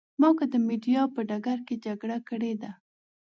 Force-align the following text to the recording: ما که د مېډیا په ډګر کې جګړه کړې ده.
ما 0.19 0.29
که 0.37 0.45
د 0.53 0.55
مېډیا 0.67 1.01
په 1.15 1.21
ډګر 1.29 1.59
کې 1.67 1.75
جګړه 1.85 2.17
کړې 2.29 2.53
ده. 2.61 2.71